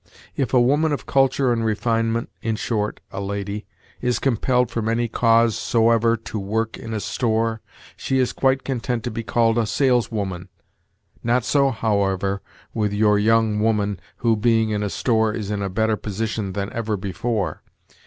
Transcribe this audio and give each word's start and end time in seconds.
If 0.35 0.51
a 0.51 0.59
woman 0.59 0.91
of 0.93 1.05
culture 1.05 1.53
and 1.53 1.63
refinement 1.63 2.31
in 2.41 2.55
short, 2.55 2.99
a 3.11 3.21
lady 3.21 3.67
is 4.01 4.17
compelled 4.17 4.71
from 4.71 4.89
any 4.89 5.07
cause 5.07 5.55
soever 5.55 6.17
to 6.17 6.39
work 6.39 6.75
in 6.75 6.91
a 6.91 6.99
store, 6.99 7.61
she 7.95 8.17
is 8.17 8.33
quite 8.33 8.63
content 8.63 9.03
to 9.03 9.11
be 9.11 9.21
called 9.21 9.59
a 9.59 9.67
sales 9.67 10.09
woman; 10.11 10.49
not 11.23 11.45
so, 11.45 11.69
however, 11.69 12.41
with 12.73 12.93
your 12.93 13.19
young 13.19 13.59
woman 13.59 13.99
who, 14.25 14.35
being 14.35 14.71
in 14.71 14.81
a 14.81 14.89
store, 14.89 15.33
is 15.35 15.51
in 15.51 15.61
a 15.61 15.69
better 15.69 15.95
position 15.97 16.53
than 16.53 16.73
ever 16.73 16.97
before. 16.97 17.61